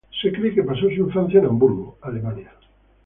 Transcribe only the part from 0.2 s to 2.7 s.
cree que pasó su infancia en Hamburgo, Alemania.